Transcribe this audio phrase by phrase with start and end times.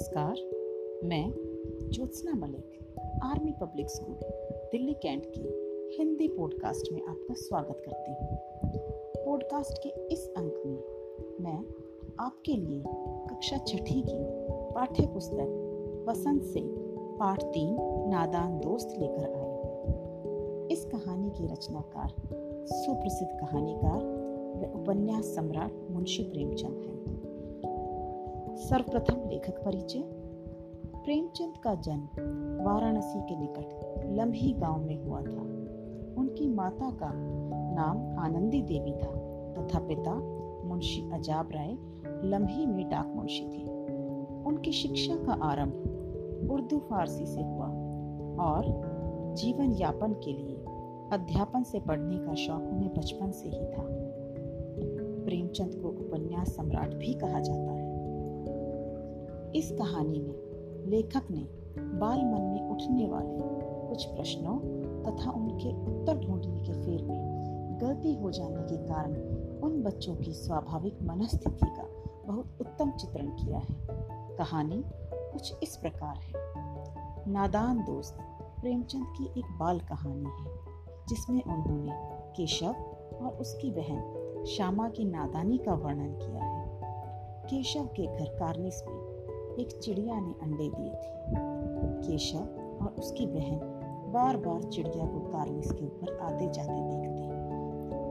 [0.00, 0.36] नमस्कार,
[1.04, 1.30] मैं
[1.92, 2.78] Jyotsna Malik,
[3.24, 4.14] Army Public School,
[4.72, 5.42] Delhi Cantt की
[5.98, 8.38] हिंदी पॉडकास्ट में आपका स्वागत करती हूँ।
[9.24, 10.78] पॉडकास्ट के इस अंक में
[11.40, 11.64] मैं
[12.20, 12.82] आपके लिए
[13.30, 14.16] कक्षा छठी की
[14.74, 16.60] पाठ्य पुस्तक वसंत से
[17.18, 17.76] पाठ तीन,
[18.10, 22.08] नादान दोस्त लेकर आई हूँ। इस कहानी के रचनाकार,
[22.66, 24.00] सुप्रसिद्ध कहानीकार
[24.56, 27.29] व उपन्यास सम्राट मुंशी प्रेमचंद हैं।
[28.60, 30.02] सर्वप्रथम लेखक परिचय,
[31.04, 32.02] प्रेमचंद का जन्म
[32.64, 35.42] वाराणसी के निकट लम्ही गाँव में हुआ था।
[36.20, 37.10] उनकी माता का
[37.74, 39.12] नाम आनंदी देवी था
[39.54, 40.14] तथा पिता
[40.68, 41.72] मुंशी अजाब राय
[42.24, 43.64] लम्ही में डाक मुंशी थे।
[44.44, 47.66] उनकी शिक्षा का आरंभ उर्दू फारसी से हुआ
[48.44, 48.62] और
[49.36, 50.56] जीवन यापन के लिए
[51.12, 53.86] अध्यापन से पढ़ने का शौक उन्हें बचपन से ही था।
[55.24, 57.79] प्रेमचंद को उपन्यास सम्राट भी कहा जाता है।
[59.54, 60.50] इस कहानी में
[60.90, 61.48] लेखक ने
[61.78, 63.40] बाल मन में उठने वाले
[63.88, 64.58] कुछ प्रश्नों
[65.02, 67.40] तथा उनके उत्तर ढूँढने के फेर में
[67.80, 69.12] गलती हो जाने के कारण
[69.60, 71.86] उन बच्चों की स्वाभाविक मनस्थिति का
[72.26, 73.76] बहुत उत्तम चित्रण किया है।
[74.36, 74.84] कहानी
[75.14, 76.32] कुछ इस प्रकार है।
[77.30, 78.16] नादान दोस्त,
[78.60, 80.56] प्रेमचंद की एक बाल कहानी है,
[81.08, 81.92] जिसमें उन्होंने
[82.36, 82.74] केशव
[83.22, 86.80] और उसकी बहन श्यामा की नादानी का वर्णन किया है।
[87.46, 88.99] केशव के घर कार्निस में
[89.60, 91.08] एक चिड़िया ने अंडे दिए थे।
[92.02, 92.44] केशव
[92.82, 93.58] और उसकी बहन
[94.12, 97.28] बार बार चिड़िया को कार्निस के ऊपर आते जाते देखते।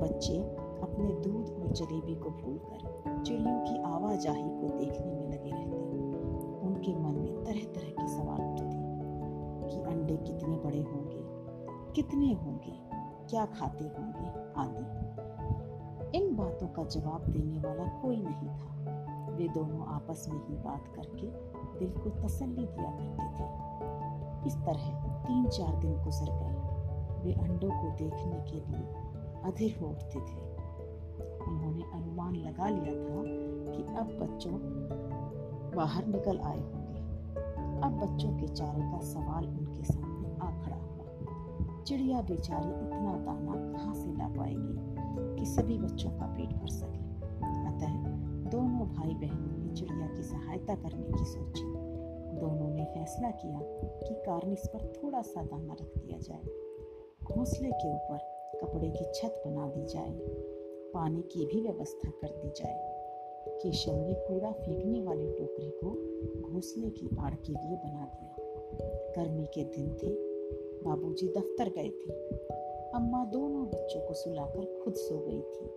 [0.00, 0.38] बच्चे
[0.82, 5.98] अपने दूध और जलेबी को भूलकर चिड़ियों की आवाजाही को देखने में लगे रहते।
[6.66, 8.74] उनके मन में तरह तरह के सवाल उठते
[9.68, 11.22] कि अंडे कितने बड़े होंगे,
[11.92, 12.78] कितने होंगे,
[13.30, 18.93] क्या खाते होंगे, आदि। इन बातों का जवाब देने वाला कोई नहीं था।
[19.34, 21.26] वे दोनों आपस में ही बात करके
[21.78, 23.46] दिल को तसल्ली दिया करते थे।
[24.46, 26.64] इस तरह तीन चार दिन गुजर गए।
[27.24, 28.94] वे अंडों को देखने के लिए
[29.44, 30.54] अधीर हो उठते थे।
[31.46, 33.22] उन्होंने अनुमान लगा लिया था
[33.72, 34.52] कि अब बच्चों
[35.76, 36.98] बाहर निकल आए होंगे।
[37.80, 43.78] अब बच्चों के चारे का सवाल उनके सामने आ खड़ा हुआ। चिड़िया बेचारी इतना दाना
[43.78, 44.94] कहाँ से ला पाएगी
[45.38, 47.13] कि सभी बच्चों का पेट भर सके?
[48.54, 51.62] दोनों भाई बहनों ने चिड़िया की सहायता करने की सोची।
[52.40, 53.60] दोनों ने फैसला किया
[54.00, 56.42] कि कार्निस पर थोड़ा सा दाना रख दिया जाए।
[57.24, 58.18] घोंसले के ऊपर
[58.60, 60.18] कपड़े की छत बना दी जाए।
[60.94, 62.94] पानी की भी व्यवस्था कर दी जाए।
[63.62, 65.90] केशव ने कूड़ा फेंकने वाली टोकरी को
[66.40, 68.34] घोंसले की आड़ के लिए बना दिया।
[69.16, 70.08] गर्मी के दिन थे।
[70.84, 72.12] बाबूजी दफ्तर गए थे।
[72.94, 75.70] अम्मा दोनों बच्चों को सुलाकर खुद सो गई थी।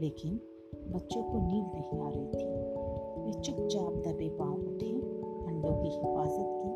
[0.00, 0.40] लेकिन
[0.74, 2.46] बच्चों को नींद नहीं आ रही थी।
[3.24, 4.90] वे चुपचाप दबे पाँव उठे,
[5.46, 6.68] अंडों की हिफाजत की,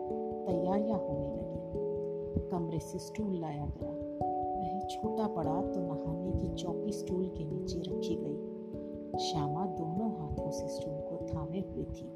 [0.46, 3.90] तैयारियाँ होने लगी। कमरे से स्टूल लाया गया।
[4.60, 8.56] वह छोटा पड़ा तो नहाने की चौकी स्टूल के नीचे रखी गई।
[9.18, 12.12] श्यामा दोनों हाथों से स्टूल को थामे हुए थी।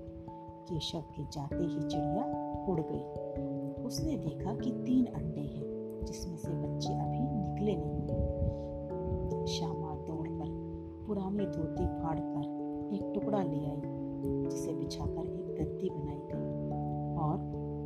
[0.68, 2.24] केशव के जाते ही चिड़िया
[2.68, 3.30] उड़ गई।
[3.82, 8.19] उसने देखा कि तीन अंडे हैं, जिसमें से बच्चे अभी निकले नहीं। हैं
[12.92, 13.80] एक टुकड़ा ले आई,
[14.50, 16.48] जिसे बिछाकर एक गद्दी बनाई गई
[17.16, 17.36] और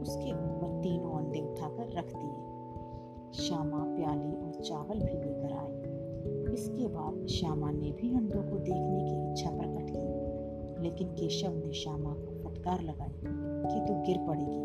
[0.03, 6.87] उसके ऊपर तीनों अंडे उठाकर रख दिए। श्यामा, प्याली और चावल भी लेकर आई। इसके
[6.87, 12.13] बाद श्यामा ने भी अंडों को देखने की इच्छा प्रकट की, लेकिन केशव ने श्यामा
[12.13, 14.63] को फटकार लगाई कि तू गिर पड़ेगी।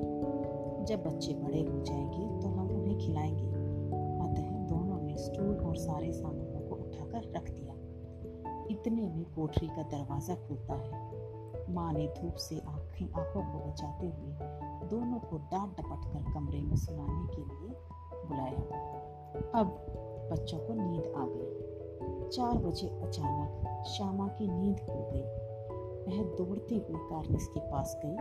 [0.85, 3.47] जब बच्चे बड़े हो जाएँगे तो हम उन्हें खिलाएँगे।
[4.23, 7.75] अतः दोनों ने स्टूल और सारे सामानों को उठाकर रख दिया।
[8.69, 11.19] इतने में कोठरी का दरवाज़ा खुलता है।
[11.73, 14.35] माँ ने धूप से आँखें आँखों को बचाते हुए
[14.87, 17.75] दोनों को डांट डपट कर कमरे में सुलाने के लिए
[18.25, 18.59] बुलाया।
[19.55, 19.67] अब
[20.31, 25.49] बच्चों को नींद आ गई। चार बजे अचानक श्यामा की नींद खुल गई।
[25.99, 28.15] वह दौड़ते हुए कार्निस के पास गई।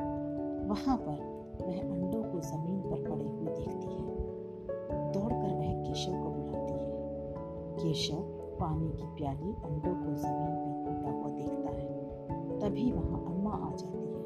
[0.68, 4.08] वहाँ पर वह अंडों को ज़मीन पर पड़े हुए देखती है।
[5.12, 6.88] दौड़कर वह केशव को बुलाती है।
[7.78, 12.08] केशव पानी की प्याली अंडों को ज़मीन पर टूटा हुआ देखता है।
[12.58, 14.18] तभी वहाँ अम्मा आ जाती है।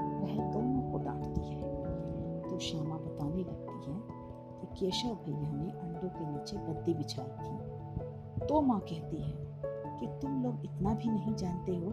[0.00, 1.62] वह दोनों को डांटती है।
[2.48, 4.00] तो श्यामा बताने लगती है
[4.60, 7.70] कि केशव भैया ने अंडों के नीचे गद्दी बिछाई थी।
[8.46, 9.32] तो माँ कहती है
[10.00, 11.92] कि तुम लोग इतना भी नहीं जानते हो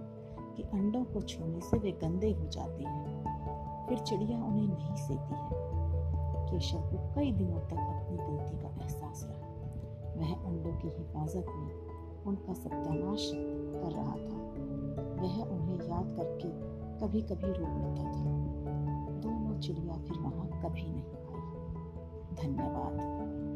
[0.56, 3.24] कि अंडों को छूने से वे गंदे हो जाते हैं।
[3.89, 5.68] फिर चिड़िया उन्हें नहीं सेती है।
[6.48, 9.37] केशव को कई दिनों तक अपनी गलती का एहसास रहा
[10.17, 11.87] वह अंडों की हिफाजत में
[12.25, 13.31] उनका सत्यानाश
[13.81, 14.37] कर रहा था।
[15.23, 16.49] वह उन्हें याद करके
[16.99, 18.47] कभी कभी रोक लेता था।
[19.19, 23.46] दोनों चिड़िया फिर वहाँ कभी नहीं आई। धन्यवाद।